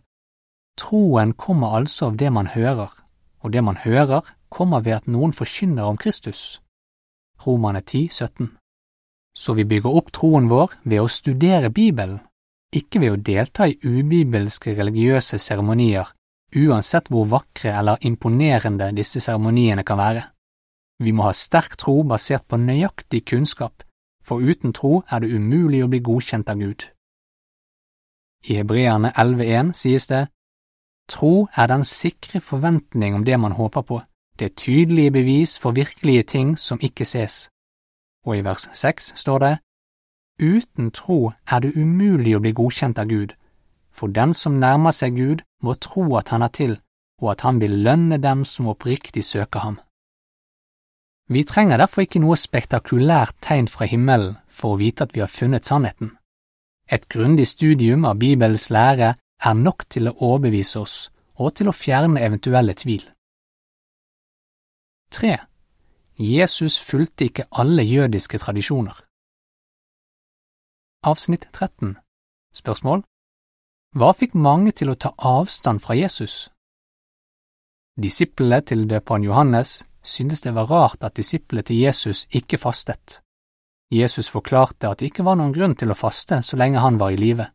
Troen 0.79 1.35
kommer 1.35 1.77
altså 1.77 2.07
av 2.07 2.17
det 2.17 2.31
man 2.33 2.47
hører, 2.47 3.02
og 3.43 3.53
det 3.53 3.63
man 3.65 3.77
hører, 3.85 4.23
kommer 4.51 4.81
ved 4.81 5.01
at 5.01 5.09
noen 5.11 5.33
forkynner 5.33 5.85
om 5.85 5.97
Kristus. 5.97 6.61
Romane 7.47 7.81
10, 7.81 8.09
17. 8.09 8.51
Så 9.35 9.55
vi 9.55 9.65
bygger 9.65 9.97
opp 9.99 10.13
troen 10.13 10.49
vår 10.51 10.77
ved 10.85 11.01
å 11.03 11.09
studere 11.11 11.71
Bibelen, 11.71 12.21
ikke 12.73 13.01
ved 13.01 13.13
å 13.13 13.21
delta 13.21 13.69
i 13.69 13.79
ubibelske 13.83 14.75
religiøse 14.77 15.39
seremonier, 15.41 16.09
uansett 16.57 17.09
hvor 17.13 17.29
vakre 17.29 17.73
eller 17.79 18.01
imponerende 18.07 18.93
disse 18.97 19.21
seremoniene 19.21 19.85
kan 19.85 19.99
være. 20.01 20.25
Vi 21.03 21.13
må 21.13 21.27
ha 21.27 21.33
sterk 21.35 21.77
tro 21.81 22.03
basert 22.07 22.47
på 22.49 22.61
nøyaktig 22.61 23.25
kunnskap, 23.29 23.83
for 24.25 24.41
uten 24.41 24.73
tro 24.77 25.03
er 25.11 25.25
det 25.25 25.33
umulig 25.33 25.83
å 25.83 25.91
bli 25.91 26.01
godkjent 26.05 26.53
av 26.53 26.61
Gud. 26.61 26.87
I 28.49 28.59
Hebreerne 28.61 29.13
11,1 29.17 29.73
sies 29.79 30.07
det, 30.11 30.27
Tro 31.13 31.49
er 31.53 31.69
den 31.69 31.85
sikre 31.85 32.41
forventning 32.41 33.15
om 33.15 33.25
det 33.25 33.37
man 33.41 33.53
håper 33.53 33.83
på, 33.83 34.01
det 34.39 34.57
tydelige 34.57 35.11
bevis 35.11 35.59
for 35.59 35.77
virkelige 35.77 36.23
ting 36.23 36.59
som 36.59 36.79
ikke 36.81 37.05
ses. 37.05 37.49
Og 38.27 38.39
i 38.39 38.45
vers 38.45 38.69
6 38.73 39.13
står 39.21 39.39
det, 39.39 39.59
Uten 40.41 40.91
tro 40.91 41.33
er 41.47 41.61
det 41.61 41.77
umulig 41.77 42.33
å 42.37 42.41
bli 42.41 42.55
godkjent 42.57 42.99
av 42.99 43.11
Gud, 43.11 43.35
for 43.93 44.09
den 44.09 44.33
som 44.35 44.57
nærmer 44.59 44.95
seg 44.97 45.17
Gud, 45.17 45.43
må 45.63 45.75
tro 45.75 46.07
at 46.17 46.33
han 46.33 46.43
er 46.43 46.49
til, 46.49 46.79
og 47.21 47.35
at 47.35 47.45
han 47.47 47.61
vil 47.61 47.83
lønne 47.85 48.19
dem 48.19 48.45
som 48.49 48.71
oppriktig 48.73 49.25
søker 49.25 49.61
ham. 49.61 49.77
Vi 51.29 51.45
trenger 51.45 51.79
derfor 51.79 52.03
ikke 52.03 52.23
noe 52.25 52.37
spektakulært 52.37 53.37
tegn 53.45 53.69
fra 53.69 53.87
himmelen 53.87 54.39
for 54.49 54.75
å 54.75 54.81
vite 54.81 55.05
at 55.05 55.15
vi 55.15 55.21
har 55.23 55.31
funnet 55.31 55.69
sannheten. 55.69 56.17
Et 56.89 57.05
grundig 57.09 57.47
studium 57.47 58.05
av 58.05 58.19
Bibels 58.19 58.71
lære 58.71 59.15
er 59.45 59.55
nok 59.55 59.89
til 59.91 60.09
å 60.09 60.17
overbevise 60.19 60.81
oss 60.81 60.97
og 61.43 61.55
til 61.59 61.71
å 61.71 61.77
fjerne 61.77 62.23
eventuelle 62.23 62.75
tvil. 62.79 63.05
3. 65.13 65.37
Jesus 66.19 66.79
fulgte 66.81 67.27
ikke 67.29 67.49
alle 67.51 67.83
jødiske 67.83 68.39
tradisjoner. 68.39 68.95
Avsnitt 71.05 71.49
13 71.53 71.97
Spørsmål 72.55 73.03
Hva 73.99 74.13
fikk 74.15 74.35
mange 74.35 74.73
til 74.73 74.93
å 74.93 74.97
ta 74.97 75.13
avstand 75.19 75.83
fra 75.83 75.97
Jesus? 75.99 76.49
Disiplene 77.99 78.63
til 78.65 78.87
døperen 78.89 79.25
Johannes 79.25 79.83
syntes 80.03 80.41
det 80.41 80.55
var 80.55 80.71
rart 80.71 81.05
at 81.05 81.17
disiplene 81.17 81.63
til 81.67 81.81
Jesus 81.83 82.27
ikke 82.31 82.59
fastet. 82.59 83.21
Jesus 83.93 84.31
forklarte 84.33 84.89
at 84.89 85.01
det 85.01 85.11
ikke 85.11 85.27
var 85.27 85.37
noen 85.37 85.53
grunn 85.53 85.75
til 85.77 85.93
å 85.93 85.99
faste 85.99 86.41
så 86.43 86.57
lenge 86.57 86.81
han 86.81 86.97
var 87.01 87.13
i 87.13 87.21
live, 87.21 87.51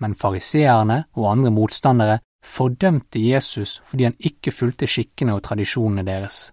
men 0.00 0.16
fariseerne 0.18 1.04
og 1.14 1.30
andre 1.30 1.52
motstandere 1.54 2.18
fordømte 2.44 3.20
Jesus 3.22 3.78
fordi 3.84 4.08
han 4.08 4.18
ikke 4.18 4.52
fulgte 4.52 4.88
skikkene 4.90 5.36
og 5.36 5.44
tradisjonene 5.46 6.04
deres. 6.06 6.50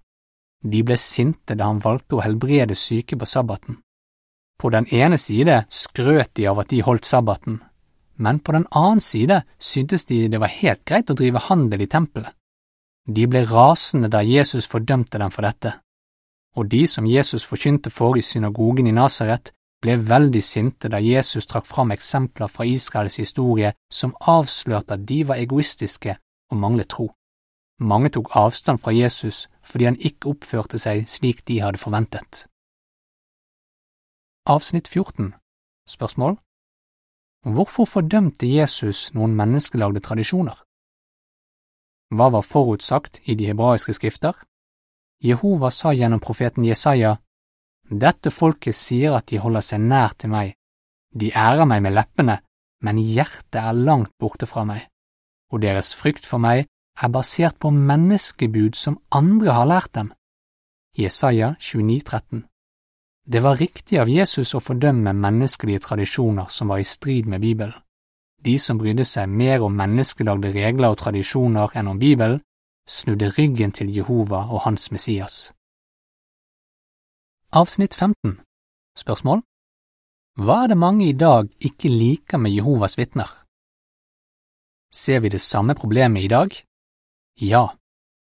De 0.63 0.83
ble 0.85 0.97
sinte 1.01 1.57
da 1.57 1.71
han 1.71 1.81
valgte 1.83 2.17
å 2.17 2.23
helbrede 2.25 2.77
syke 2.77 3.17
på 3.17 3.25
sabbaten. 3.25 3.79
På 4.61 4.69
den 4.69 4.85
ene 4.93 5.17
side 5.17 5.63
skrøt 5.73 6.35
de 6.37 6.45
av 6.47 6.61
at 6.61 6.69
de 6.69 6.83
holdt 6.85 7.07
sabbaten, 7.09 7.57
men 8.21 8.39
på 8.39 8.53
den 8.53 8.67
annen 8.77 9.01
side 9.01 9.41
syntes 9.57 10.05
de 10.05 10.27
det 10.29 10.41
var 10.41 10.53
helt 10.53 10.85
greit 10.85 11.09
å 11.09 11.17
drive 11.17 11.41
handel 11.47 11.81
i 11.81 11.89
tempelet. 11.89 12.35
De 13.09 13.25
ble 13.25 13.41
rasende 13.49 14.11
da 14.13 14.21
Jesus 14.21 14.69
fordømte 14.69 15.17
dem 15.17 15.33
for 15.33 15.41
dette, 15.47 15.73
og 16.55 16.69
de 16.69 16.83
som 16.87 17.07
Jesus 17.09 17.45
forkynte 17.47 17.89
for 17.89 18.17
i 18.17 18.21
synagogen 18.21 18.87
i 18.87 18.93
Nasaret, 18.93 19.49
ble 19.81 19.97
veldig 19.97 20.41
sinte 20.43 20.89
da 20.89 20.99
Jesus 21.01 21.47
trakk 21.49 21.65
fram 21.65 21.91
eksempler 21.91 22.47
fra 22.47 22.65
Israels 22.65 23.17
historie 23.17 23.73
som 23.91 24.15
avslørte 24.21 24.93
at 24.93 25.07
de 25.09 25.23
var 25.27 25.41
egoistiske 25.41 26.17
og 26.51 26.57
manglet 26.57 26.89
tro. 26.93 27.09
Mange 27.81 28.09
tok 28.09 28.35
avstand 28.35 28.79
fra 28.79 28.93
Jesus 28.93 29.47
fordi 29.65 29.85
han 29.89 29.99
ikke 29.99 30.29
oppførte 30.35 30.77
seg 30.77 31.07
slik 31.09 31.45
de 31.47 31.61
hadde 31.61 31.81
forventet. 31.81 32.45
Avsnitt 34.45 34.87
14 34.87 35.33
Spørsmål 35.89 36.37
Hvorfor 37.45 37.85
fordømte 37.85 38.45
Jesus 38.45 39.13
noen 39.13 39.33
menneskelagde 39.33 39.99
tradisjoner? 39.99 40.61
Hva 42.13 42.27
var 42.29 42.45
forutsagt 42.45 43.21
i 43.25 43.35
de 43.35 43.47
hebraiske 43.49 43.93
skrifter? 43.97 44.35
Jehova 45.23 45.69
sa 45.71 45.93
gjennom 45.93 46.19
profeten 46.19 46.65
Jesaja, 46.65 47.15
Dette 47.91 48.31
folket 48.31 48.75
sier 48.75 49.17
at 49.17 49.27
de 49.27 49.39
holder 49.43 49.63
seg 49.65 49.83
nær 49.83 50.15
til 50.15 50.31
meg, 50.31 50.53
de 51.11 51.31
ærer 51.35 51.67
meg 51.67 51.81
med 51.83 51.95
leppene, 51.97 52.37
men 52.81 52.97
hjertet 52.97 53.59
er 53.59 53.75
langt 53.75 54.13
borte 54.19 54.47
fra 54.47 54.63
meg, 54.65 54.87
og 55.51 55.61
deres 55.61 55.91
frykt 55.95 56.25
for 56.25 56.39
meg 56.39 56.65
er 57.01 57.11
basert 57.11 57.59
på 57.59 57.71
menneskebud 57.71 58.79
som 58.79 58.99
andre 59.11 59.57
har 59.57 59.67
lært 59.67 59.93
dem. 59.95 60.13
Jesaja 60.97 61.55
29, 61.59 61.99
13 62.01 62.43
Det 63.27 63.43
var 63.43 63.59
riktig 63.59 63.99
av 63.99 64.09
Jesus 64.09 64.55
å 64.55 64.63
fordømme 64.63 65.13
menneskelige 65.13 65.83
tradisjoner 65.87 66.47
som 66.49 66.71
var 66.71 66.79
i 66.79 66.87
strid 66.87 67.27
med 67.27 67.41
Bibelen. 67.41 67.75
De 68.41 68.57
som 68.59 68.77
brydde 68.77 69.05
seg 69.05 69.29
mer 69.29 69.61
om 69.61 69.75
menneskelagde 69.77 70.49
regler 70.55 70.89
og 70.89 70.97
tradisjoner 70.97 71.75
enn 71.77 71.91
om 71.91 71.99
Bibelen, 71.99 72.41
snudde 72.89 73.29
ryggen 73.37 73.71
til 73.71 73.91
Jehova 73.93 74.47
og 74.49 74.63
hans 74.65 74.89
Messias. 74.91 75.51
Avsnitt 77.51 77.91
15 77.99 78.37
Spørsmål 78.95 79.41
Hva 80.39 80.55
er 80.63 80.69
det 80.71 80.77
mange 80.79 81.09
i 81.09 81.11
dag 81.11 81.49
ikke 81.59 81.89
liker 81.91 82.39
med 82.39 82.53
Jehovas 82.55 82.95
vitner? 82.95 83.27
Ser 84.87 85.19
vi 85.19 85.31
det 85.33 85.41
samme 85.43 85.75
problemet 85.75 86.23
i 86.23 86.29
dag? 86.31 86.47
Ja, 87.41 87.65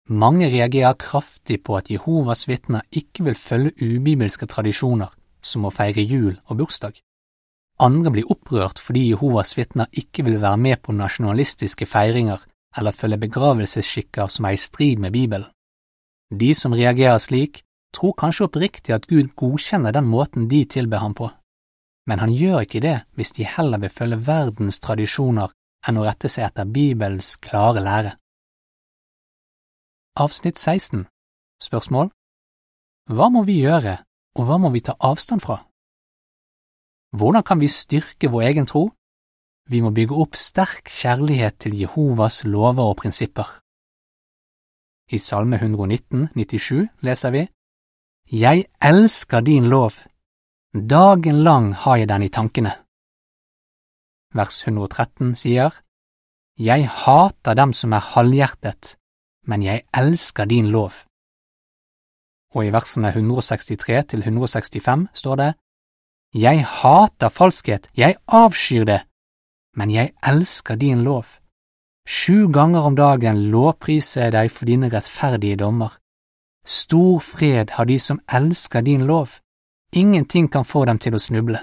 mange 0.09 0.49
reagerer 0.51 0.99
kraftig 0.99 1.61
på 1.63 1.77
at 1.79 1.87
Jehovas 1.87 2.43
vitner 2.51 2.83
ikke 2.91 3.23
vil 3.29 3.39
følge 3.39 3.71
ubibelske 3.79 4.51
tradisjoner 4.51 5.15
som 5.39 5.63
å 5.63 5.71
feire 5.71 6.03
jul 6.03 6.35
og 6.51 6.59
bursdag. 6.65 6.99
Andre 7.79 8.11
blir 8.11 8.31
opprørt 8.35 8.83
fordi 8.83 9.13
Jehovas 9.13 9.55
vitner 9.55 9.87
ikke 9.95 10.27
vil 10.27 10.41
være 10.43 10.59
med 10.59 10.83
på 10.83 10.91
nasjonalistiske 10.91 11.87
feiringer 11.87 12.43
eller 12.75 12.91
følge 12.91 13.23
begravelsesskikker 13.23 14.27
som 14.27 14.51
er 14.51 14.59
i 14.59 14.65
strid 14.67 14.99
med 14.99 15.15
Bibelen. 15.15 15.47
De 16.35 16.51
som 16.51 16.75
reagerer 16.75 17.23
slik, 17.23 17.61
tror 17.93 18.15
kanskje 18.17 18.47
oppriktig 18.47 18.95
at 18.95 19.07
Gud 19.07 19.35
godkjenner 19.35 19.93
den 19.95 20.07
måten 20.09 20.47
de 20.51 20.63
tilber 20.65 21.03
ham 21.03 21.13
på, 21.13 21.29
men 22.09 22.19
han 22.19 22.33
gjør 22.33 22.65
ikke 22.65 22.81
det 22.83 22.97
hvis 23.17 23.33
de 23.37 23.47
heller 23.49 23.81
vil 23.81 23.93
følge 23.93 24.21
verdens 24.27 24.79
tradisjoner 24.79 25.53
enn 25.87 25.99
å 25.99 26.05
rette 26.07 26.29
seg 26.31 26.47
etter 26.47 26.69
Bibelens 26.69 27.35
klare 27.41 27.83
lære. 27.83 28.15
Avsnitt 30.15 30.57
16 30.57 31.05
Spørsmål 31.61 32.11
Hva 33.11 33.29
må 33.31 33.43
vi 33.47 33.61
gjøre, 33.61 33.99
og 34.39 34.47
hva 34.47 34.57
må 34.59 34.71
vi 34.73 34.83
ta 34.83 34.95
avstand 34.99 35.43
fra? 35.43 35.61
Hvordan 37.15 37.43
kan 37.47 37.59
vi 37.59 37.71
styrke 37.71 38.29
vår 38.31 38.49
egen 38.49 38.67
tro? 38.67 38.89
Vi 39.71 39.81
må 39.81 39.89
bygge 39.95 40.17
opp 40.21 40.35
sterk 40.37 40.91
kjærlighet 40.91 41.57
til 41.63 41.77
Jehovas 41.79 42.43
lover 42.45 42.91
og 42.91 42.97
prinsipper. 43.01 43.47
I 45.09 45.17
Salme 45.21 45.57
119, 45.57 46.29
97 46.35 46.89
leser 47.05 47.33
vi 47.33 47.45
Jeg 48.31 48.65
elsker 48.81 49.41
din 49.41 49.67
lov, 49.69 49.91
dagen 50.73 51.43
lang 51.43 51.73
har 51.73 51.97
jeg 51.97 52.07
den 52.09 52.23
i 52.23 52.29
tankene. 52.29 52.71
Vers 54.33 54.63
113 54.65 55.35
sier 55.37 55.69
Jeg 56.57 56.89
hater 56.89 57.53
dem 57.53 57.73
som 57.73 57.93
er 57.93 58.01
halvhjertet, 58.01 58.97
men 59.45 59.61
jeg 59.61 59.83
elsker 59.93 60.45
din 60.45 60.71
lov. 60.73 61.05
Og 62.55 62.65
i 62.65 62.71
versene 62.73 63.13
163 63.13 64.03
til 64.09 64.25
165 64.25 65.07
står 65.13 65.35
det 65.35 65.53
jeg 66.33 66.65
hater 66.65 67.29
falskhet, 67.29 67.89
jeg 67.95 68.17
avskyr 68.27 68.85
det, 68.85 69.01
men 69.77 69.91
jeg 69.91 70.15
elsker 70.25 70.75
din 70.75 71.03
lov. 71.03 71.25
Sju 72.07 72.49
ganger 72.51 72.89
om 72.89 72.95
dagen 72.95 73.51
lovpriser 73.51 74.21
jeg 74.21 74.31
deg 74.31 74.51
for 74.51 74.65
dine 74.65 74.89
rettferdige 74.89 75.61
dommer. 75.61 75.93
Stor 76.65 77.19
fred 77.19 77.69
har 77.69 77.85
de 77.85 77.99
som 77.99 78.19
elsker 78.27 78.81
din 78.81 79.05
lov, 79.05 79.29
ingenting 79.91 80.47
kan 80.47 80.65
få 80.65 80.85
dem 80.85 80.97
til 80.99 81.13
å 81.13 81.21
snuble. 81.21 81.59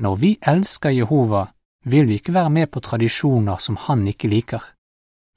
Når 0.00 0.16
vi 0.16 0.30
elsker 0.52 0.92
Jehova, 0.92 1.46
vil 1.84 2.06
vi 2.08 2.18
ikke 2.20 2.34
være 2.34 2.50
med 2.50 2.70
på 2.72 2.80
tradisjoner 2.80 3.56
som 3.56 3.76
han 3.76 4.06
ikke 4.08 4.28
liker. 4.28 4.60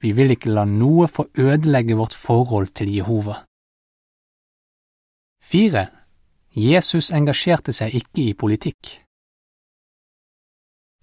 Vi 0.04 0.12
vil 0.12 0.34
ikke 0.36 0.52
la 0.52 0.64
noe 0.68 1.08
få 1.08 1.30
ødelegge 1.40 1.96
vårt 1.96 2.14
forhold 2.14 2.74
til 2.76 2.92
Jehova. 2.92 3.40
4. 5.42 5.86
Jesus 6.56 7.10
engasjerte 7.10 7.72
seg 7.72 7.96
ikke 7.96 8.20
i 8.20 8.34
politikk. 8.36 9.00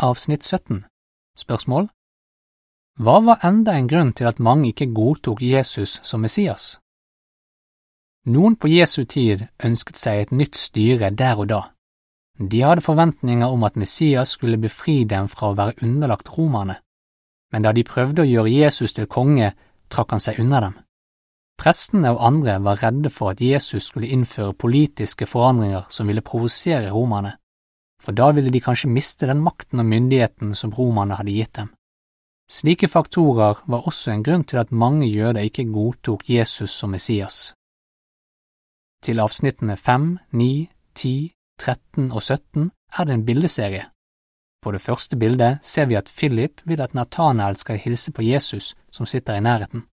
Avsnitt 0.01 0.45
17 0.45 0.85
Spørsmål 1.37 1.89
Hva 3.01 3.17
var 3.25 3.41
enda 3.45 3.73
en 3.77 3.89
grunn 3.89 4.13
til 4.13 4.29
at 4.29 4.39
mange 4.39 4.69
ikke 4.69 4.93
godtok 4.93 5.41
Jesus 5.41 5.99
som 6.03 6.21
Messias? 6.21 6.77
Noen 8.25 8.55
på 8.55 8.69
Jesu 8.69 9.03
tid 9.09 9.47
ønsket 9.65 9.97
seg 9.97 10.19
et 10.21 10.31
nytt 10.31 10.57
styre 10.59 11.09
der 11.09 11.39
og 11.41 11.47
da. 11.49 11.61
De 12.37 12.61
hadde 12.61 12.83
forventninger 12.85 13.49
om 13.49 13.63
at 13.65 13.75
Messias 13.75 14.35
skulle 14.35 14.61
befri 14.61 15.03
dem 15.09 15.27
fra 15.29 15.49
å 15.49 15.57
være 15.57 15.81
underlagt 15.81 16.29
romerne, 16.37 16.75
men 17.51 17.65
da 17.65 17.71
de 17.73 17.83
prøvde 17.83 18.21
å 18.21 18.29
gjøre 18.29 18.53
Jesus 18.53 18.93
til 18.93 19.09
konge, 19.09 19.51
trakk 19.89 20.13
han 20.13 20.21
seg 20.23 20.39
unna 20.39 20.61
dem. 20.61 20.75
Prestene 21.61 22.11
og 22.13 22.21
andre 22.25 22.59
var 22.61 22.79
redde 22.81 23.09
for 23.13 23.33
at 23.33 23.41
Jesus 23.41 23.89
skulle 23.89 24.09
innføre 24.09 24.53
politiske 24.53 25.25
forandringer 25.29 25.89
som 25.89 26.09
ville 26.09 26.23
provosere 26.25 26.89
romerne, 26.93 27.35
for 28.01 28.17
da 28.17 28.31
ville 28.33 28.53
de 28.53 28.61
kanskje 28.61 28.89
miste 28.89 29.29
den 29.29 29.41
makten 29.45 29.81
og 29.81 29.89
myndigheten 29.89 30.55
som 30.57 30.73
romerne 30.73 31.17
hadde 31.17 31.35
gitt 31.35 31.53
dem. 31.57 31.73
Slike 32.49 32.89
faktorer 32.89 33.61
var 33.65 33.87
også 33.87 34.11
en 34.11 34.23
grunn 34.25 34.43
til 34.43 34.61
at 34.61 34.71
mange 34.71 35.09
jøder 35.09 35.45
ikke 35.45 35.69
godtok 35.73 36.29
Jesus 36.29 36.73
som 36.73 36.93
Messias. 36.93 37.53
Til 39.01 39.19
avsnittene 39.19 39.77
5, 39.77 40.17
9, 40.31 40.69
10, 40.95 41.31
13 41.59 42.11
og 42.11 42.21
17 42.21 42.71
er 42.97 43.05
det 43.05 43.13
en 43.13 43.25
bildeserie. 43.25 43.85
På 44.61 44.71
det 44.71 44.81
første 44.81 45.17
bildet 45.17 45.57
ser 45.65 45.85
vi 45.89 45.95
at 45.97 46.11
Philip 46.17 46.61
vil 46.65 46.81
at 46.81 46.93
Nathanael 46.93 47.55
skal 47.57 47.79
hilse 47.81 48.11
på 48.11 48.21
Jesus 48.21 48.75
som 48.91 49.05
sitter 49.05 49.35
i 49.35 49.41
nærheten. 49.41 49.87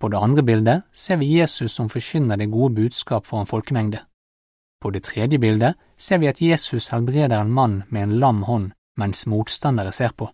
På 0.00 0.08
det 0.08 0.20
andre 0.20 0.42
bildet 0.42 0.82
ser 0.92 1.16
vi 1.16 1.38
Jesus 1.38 1.72
som 1.72 1.88
forkynner 1.88 2.36
det 2.36 2.50
gode 2.52 2.74
budskap 2.74 3.26
for 3.26 3.40
en 3.40 3.46
folkemengde. 3.46 4.02
På 4.80 4.90
det 4.90 5.02
tredje 5.02 5.38
bildet 5.38 5.74
ser 5.96 6.18
vi 6.18 6.26
at 6.26 6.42
Jesus 6.42 6.88
helbreder 6.88 7.40
en 7.40 7.52
mann 7.52 7.82
med 7.88 8.02
en 8.02 8.18
lam 8.20 8.42
hånd 8.42 8.72
mens 8.96 9.26
motstandere 9.26 9.92
ser 9.92 10.12
på. 10.12 10.28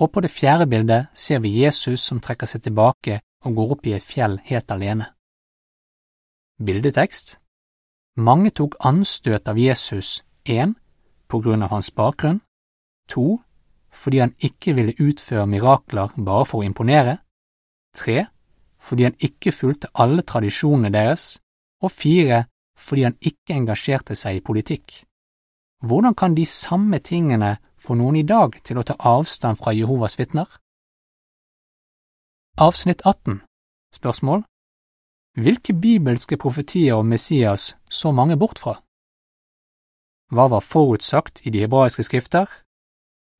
Og 0.00 0.12
på 0.12 0.20
det 0.20 0.30
fjerde 0.30 0.66
bildet 0.66 1.06
ser 1.14 1.38
vi 1.38 1.62
Jesus 1.62 2.00
som 2.00 2.20
trekker 2.20 2.46
seg 2.46 2.62
tilbake 2.62 3.20
og 3.44 3.54
går 3.54 3.72
opp 3.76 3.86
i 3.86 3.94
et 3.94 4.04
fjell 4.04 4.38
helt 4.44 4.70
alene. 4.70 5.06
Bildetekst 6.66 7.38
Mange 8.16 8.50
tok 8.50 8.74
anstøt 8.84 9.48
av 9.48 9.56
Jesus, 9.56 10.24
1. 10.44 10.74
på 11.24 11.38
grunn 11.40 11.62
av 11.64 11.70
hans 11.72 11.88
bakgrunn, 11.96 12.42
to, 13.08 13.38
fordi 13.88 14.20
han 14.20 14.34
ikke 14.44 14.74
ville 14.76 14.92
utføre 15.00 15.46
mirakler 15.48 16.12
bare 16.18 16.44
for 16.50 16.60
å 16.60 16.66
imponere, 16.68 17.14
tre, 17.96 18.26
fordi 18.76 19.08
han 19.08 19.16
ikke 19.24 19.54
fulgte 19.56 19.88
alle 20.04 20.20
tradisjonene 20.20 20.92
deres, 20.92 21.38
og 21.80 21.94
fire, 21.96 22.42
fordi 22.76 23.08
han 23.08 23.16
ikke 23.24 23.56
engasjerte 23.56 24.12
seg 24.12 24.42
i 24.42 24.44
politikk. 24.44 25.06
Hvordan 25.80 26.12
kan 26.12 26.36
de 26.36 26.44
samme 26.44 27.00
tingene 27.00 27.54
få 27.80 27.96
noen 27.96 28.20
i 28.20 28.26
dag 28.28 28.60
til 28.68 28.76
å 28.76 28.84
ta 28.84 29.00
avstand 29.00 29.64
fra 29.64 29.72
Jehovas 29.72 30.20
vitner? 30.20 30.60
Avsnitt 32.60 33.00
18 33.08 33.40
Spørsmål 33.96 34.49
Hvilke 35.38 35.72
bibelske 35.72 36.36
profetier 36.36 36.94
om 36.94 37.06
Messias 37.06 37.76
så 37.88 38.10
mange 38.10 38.36
bort 38.36 38.58
fra? 38.58 38.80
Hva 40.34 40.48
var 40.50 40.60
forutsagt 40.60 41.44
i 41.46 41.50
de 41.54 41.60
hebraiske 41.62 42.02
skrifter? 42.02 42.46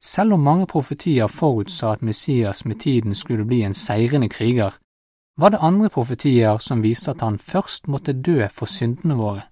Selv 0.02 0.32
om 0.32 0.40
mange 0.40 0.66
profetier 0.66 1.26
forutsa 1.26 1.92
at 1.92 2.02
Messias 2.02 2.64
med 2.64 2.80
tiden 2.80 3.14
skulle 3.14 3.44
bli 3.44 3.62
en 3.62 3.74
seirende 3.74 4.28
kriger, 4.28 4.78
var 5.36 5.50
det 5.50 5.58
andre 5.62 5.88
profetier 5.90 6.58
som 6.58 6.82
viste 6.82 7.10
at 7.10 7.20
han 7.26 7.38
først 7.38 7.88
måtte 7.88 8.12
dø 8.12 8.46
for 8.48 8.66
syndene 8.66 9.16
våre. 9.18 9.42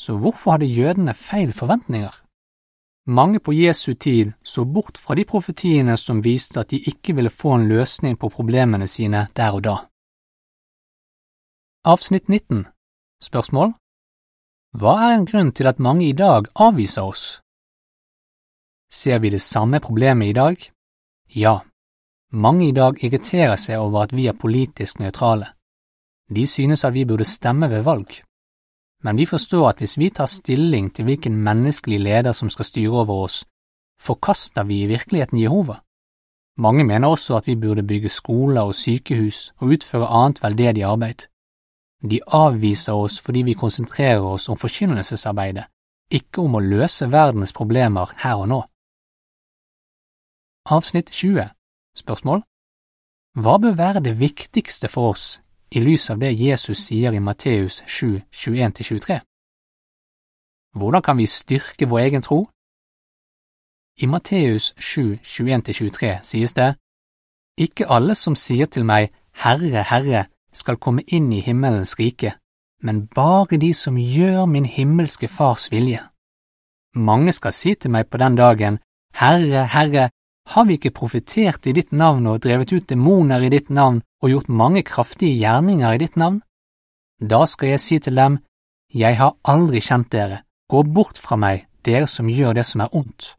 Så 0.00 0.16
hvorfor 0.16 0.50
hadde 0.50 0.66
jødene 0.66 1.14
feil 1.14 1.52
forventninger? 1.52 2.22
Mange 3.06 3.40
på 3.40 3.52
Jesu 3.52 3.94
tid 3.94 4.32
så 4.42 4.64
bort 4.64 4.98
fra 4.98 5.14
de 5.14 5.24
profetiene 5.24 5.96
som 5.96 6.24
viste 6.24 6.60
at 6.60 6.70
de 6.70 6.80
ikke 6.80 7.14
ville 7.14 7.30
få 7.30 7.54
en 7.54 7.68
løsning 7.68 8.18
på 8.18 8.28
problemene 8.28 8.86
sine 8.86 9.26
der 9.36 9.52
og 9.52 9.64
da. 9.64 9.76
Avsnitt 11.84 12.28
19 12.28 12.66
Spørsmål 13.22 13.68
Hva 14.74 14.94
er 14.98 15.12
en 15.14 15.26
grunn 15.30 15.52
til 15.54 15.68
at 15.70 15.78
mange 15.78 16.08
i 16.08 16.12
dag 16.12 16.48
avviser 16.58 17.06
oss? 17.06 17.22
Ser 18.90 19.20
vi 19.22 19.30
det 19.30 19.40
samme 19.40 19.78
problemet 19.80 20.26
i 20.26 20.32
dag? 20.32 20.56
Ja. 21.36 21.60
Mange 22.32 22.66
i 22.68 22.72
dag 22.72 22.98
irriterer 23.04 23.54
seg 23.54 23.78
over 23.78 24.08
at 24.08 24.16
vi 24.16 24.26
er 24.26 24.34
politisk 24.34 24.98
nøytrale. 24.98 25.52
De 26.34 26.46
synes 26.46 26.84
at 26.84 26.94
vi 26.98 27.06
burde 27.06 27.24
stemme 27.24 27.70
ved 27.70 27.86
valg. 27.86 28.10
Men 29.06 29.16
vi 29.16 29.30
forstår 29.30 29.68
at 29.68 29.78
hvis 29.78 29.98
vi 29.98 30.10
tar 30.10 30.26
stilling 30.26 30.90
til 30.94 31.04
hvilken 31.04 31.38
menneskelig 31.46 32.00
leder 32.00 32.32
som 32.32 32.50
skal 32.50 32.64
styre 32.64 33.06
over 33.06 33.22
oss, 33.30 33.44
forkaster 34.02 34.64
vi 34.64 34.82
i 34.82 34.90
virkeligheten 34.90 35.38
Jehova. 35.38 35.78
Mange 36.58 36.84
mener 36.84 37.08
også 37.08 37.36
at 37.36 37.46
vi 37.46 37.54
burde 37.54 37.86
bygge 37.86 38.08
skoler 38.08 38.66
og 38.66 38.74
sykehus 38.74 39.52
og 39.56 39.78
utføre 39.78 40.06
annet 40.10 40.42
veldedig 40.42 40.84
arbeid. 40.84 41.30
De 42.02 42.20
avviser 42.26 42.92
oss 42.92 43.20
fordi 43.20 43.42
vi 43.42 43.52
konsentrerer 43.52 44.22
oss 44.22 44.48
om 44.48 44.58
forkynnelsesarbeidet, 44.58 45.64
ikke 46.10 46.40
om 46.40 46.54
å 46.54 46.62
løse 46.62 47.10
verdens 47.10 47.52
problemer 47.52 48.12
her 48.22 48.38
og 48.42 48.48
nå. 48.48 48.60
Avsnitt 50.70 51.10
20 51.10 51.48
Spørsmål 51.96 52.42
Hva 53.42 53.58
bør 53.58 53.74
være 53.74 54.00
det 54.04 54.18
viktigste 54.20 54.88
for 54.88 55.10
oss 55.10 55.40
i 55.70 55.80
lys 55.80 56.10
av 56.10 56.20
det 56.22 56.30
Jesus 56.40 56.86
sier 56.86 57.12
i 57.12 57.18
Matteus 57.18 57.82
7, 57.86 58.20
21–23? 58.32 59.18
Hvordan 60.78 61.02
kan 61.02 61.16
vi 61.18 61.26
styrke 61.26 61.88
vår 61.88 61.98
egen 61.98 62.22
tro? 62.22 62.46
I 63.98 64.06
Matteus 64.06 64.74
7, 64.78 65.18
21–23 65.22 66.22
sies 66.22 66.52
det, 66.54 66.74
Ikke 67.58 67.90
alle 67.90 68.14
som 68.14 68.36
sier 68.36 68.66
til 68.66 68.84
meg, 68.84 69.10
Herre, 69.32 69.82
Herre, 69.82 70.26
skal 70.52 70.76
komme 70.76 71.02
inn 71.06 71.32
i 71.32 71.40
himmelens 71.40 71.96
rike, 71.98 72.34
men 72.82 73.06
bare 73.06 73.58
de 73.58 73.72
som 73.74 73.98
gjør 73.98 74.46
min 74.46 74.64
himmelske 74.64 75.28
Fars 75.28 75.70
vilje. 75.72 76.02
Mange 76.94 77.32
skal 77.32 77.52
si 77.52 77.74
til 77.74 77.90
meg 77.90 78.08
på 78.08 78.18
den 78.18 78.36
dagen, 78.36 78.78
Herre, 79.14 79.66
Herre, 79.66 80.10
har 80.48 80.64
vi 80.64 80.78
ikke 80.78 80.94
profetert 80.96 81.66
i 81.66 81.74
ditt 81.76 81.92
navn 81.92 82.26
og 82.26 82.40
drevet 82.44 82.72
ut 82.72 82.88
demoner 82.88 83.42
i 83.44 83.50
ditt 83.52 83.68
navn 83.70 84.00
og 84.22 84.30
gjort 84.32 84.48
mange 84.48 84.82
kraftige 84.82 85.36
gjerninger 85.36 85.92
i 85.92 86.00
ditt 86.00 86.16
navn? 86.16 86.40
Da 87.20 87.44
skal 87.46 87.74
jeg 87.74 87.80
si 87.80 87.98
til 87.98 88.16
dem, 88.16 88.38
Jeg 88.94 89.18
har 89.18 89.36
aldri 89.44 89.80
kjent 89.80 90.12
dere, 90.12 90.42
gå 90.70 90.82
bort 90.82 91.18
fra 91.18 91.36
meg, 91.36 91.66
dere 91.84 92.06
som 92.06 92.28
gjør 92.28 92.54
det 92.56 92.64
som 92.64 92.80
er 92.80 92.94
ondt. 92.96 93.34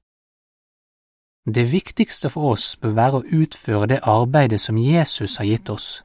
Det 1.50 1.72
viktigste 1.72 2.30
for 2.30 2.52
oss 2.54 2.76
bør 2.78 2.94
være 2.94 3.18
å 3.18 3.26
utføre 3.42 3.88
det 3.88 4.00
arbeidet 4.04 4.60
som 4.62 4.78
Jesus 4.78 5.38
har 5.38 5.46
gitt 5.50 5.70
oss. 5.70 6.04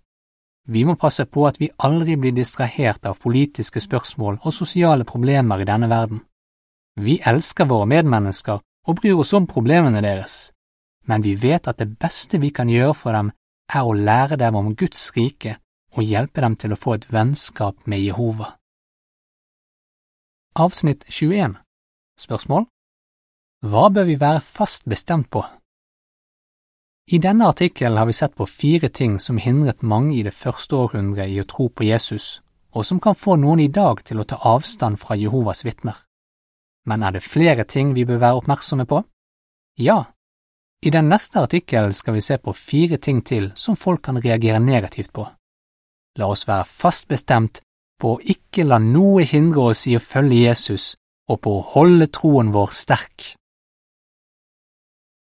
Vi 0.67 0.85
må 0.85 0.95
passe 0.97 1.27
på 1.29 1.45
at 1.47 1.59
vi 1.61 1.69
aldri 1.85 2.17
blir 2.17 2.33
distrahert 2.33 3.05
av 3.07 3.21
politiske 3.21 3.81
spørsmål 3.85 4.39
og 4.43 4.55
sosiale 4.57 5.05
problemer 5.05 5.61
i 5.61 5.69
denne 5.69 5.91
verden. 5.91 6.23
Vi 6.97 7.19
elsker 7.21 7.69
våre 7.69 7.89
medmennesker 7.91 8.61
og 8.61 8.97
bryr 9.01 9.19
oss 9.21 9.35
om 9.37 9.49
problemene 9.51 10.01
deres, 10.05 10.53
men 11.09 11.25
vi 11.25 11.35
vet 11.37 11.69
at 11.69 11.81
det 11.81 11.99
beste 12.01 12.41
vi 12.41 12.51
kan 12.51 12.71
gjøre 12.71 12.95
for 12.95 13.13
dem, 13.13 13.33
er 13.75 13.85
å 13.85 13.97
lære 13.97 14.37
dem 14.41 14.57
om 14.57 14.75
Guds 14.77 15.11
rike 15.17 15.59
og 15.97 16.05
hjelpe 16.05 16.41
dem 16.41 16.57
til 16.57 16.73
å 16.73 16.79
få 16.81 16.97
et 16.97 17.09
vennskap 17.13 17.87
med 17.87 18.01
Jehova. 18.05 18.55
Avsnitt 20.55 21.05
21 21.11 21.59
Spørsmål 22.21 22.69
Hva 23.67 23.89
bør 23.91 24.07
vi 24.07 24.21
være 24.21 24.41
fast 24.41 24.89
bestemt 24.89 25.31
på? 25.31 25.43
I 27.07 27.19
denne 27.19 27.49
artikkelen 27.53 27.99
har 27.99 28.07
vi 28.07 28.13
sett 28.17 28.35
på 28.35 28.47
fire 28.47 28.89
ting 28.89 29.19
som 29.21 29.37
hindret 29.37 29.83
mange 29.83 30.15
i 30.17 30.23
det 30.25 30.33
første 30.33 30.77
århundret 30.77 31.29
i 31.29 31.41
å 31.43 31.45
tro 31.45 31.69
på 31.69 31.85
Jesus, 31.85 32.41
og 32.73 32.87
som 32.89 33.01
kan 33.01 33.15
få 33.15 33.37
noen 33.37 33.61
i 33.61 33.69
dag 33.69 34.01
til 34.09 34.23
å 34.23 34.25
ta 34.25 34.39
avstand 34.49 34.97
fra 34.99 35.17
Jehovas 35.21 35.67
vitner. 35.67 35.99
Men 36.89 37.03
er 37.03 37.13
det 37.13 37.25
flere 37.25 37.65
ting 37.69 37.93
vi 37.93 38.07
bør 38.09 38.23
være 38.23 38.41
oppmerksomme 38.41 38.87
på? 38.89 39.03
Ja, 39.77 40.05
i 40.85 40.91
den 40.91 41.09
neste 41.13 41.45
artikkelen 41.45 41.93
skal 41.93 42.17
vi 42.17 42.25
se 42.25 42.39
på 42.39 42.53
fire 42.57 42.97
ting 42.97 43.21
til 43.25 43.53
som 43.57 43.77
folk 43.77 44.03
kan 44.05 44.21
reagere 44.21 44.61
negativt 44.61 45.13
på. 45.13 45.27
La 46.19 46.29
oss 46.33 46.49
være 46.49 46.65
fast 46.65 47.09
bestemt 47.09 47.61
på 48.01 48.15
å 48.15 48.21
ikke 48.21 48.65
la 48.65 48.81
noe 48.81 49.25
hindre 49.29 49.71
oss 49.73 49.87
i 49.89 49.97
å 49.97 50.01
følge 50.01 50.45
Jesus 50.47 50.95
og 51.29 51.41
på 51.45 51.57
å 51.59 51.65
holde 51.75 52.09
troen 52.13 52.53
vår 52.53 52.73
sterk. 52.73 53.35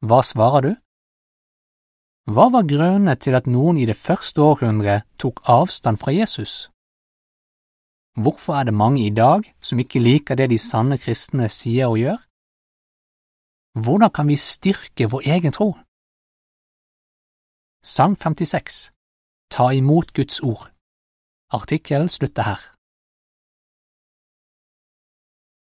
Hva 0.05 0.21
svarer 0.25 0.65
du? 0.65 0.73
Hva 2.23 2.45
var 2.53 2.63
grunnene 2.63 3.17
til 3.19 3.35
at 3.35 3.49
noen 3.51 3.75
i 3.77 3.85
det 3.85 3.97
første 3.99 4.39
århundret 4.39 5.03
tok 5.19 5.41
avstand 5.43 5.99
fra 5.99 6.13
Jesus? 6.15 6.69
Hvorfor 8.15 8.53
er 8.55 8.63
det 8.63 8.73
mange 8.73 9.01
i 9.05 9.09
dag 9.09 9.43
som 9.59 9.79
ikke 9.79 9.99
liker 9.99 10.39
det 10.39 10.47
de 10.49 10.57
sanne 10.57 10.97
kristne 10.97 11.49
sier 11.51 11.91
og 11.91 11.99
gjør? 11.99 12.19
Hvordan 13.83 14.13
kan 14.15 14.27
vi 14.31 14.37
styrke 14.39 15.09
vår 15.11 15.27
egen 15.35 15.51
tro? 15.51 15.73
Sang 17.83 18.15
56 18.15 18.93
Ta 19.51 19.71
imot 19.75 20.13
Guds 20.13 20.39
ord 20.39 20.71
Artikkel 21.51 22.07
slutter 22.09 22.43
her. 22.43 22.72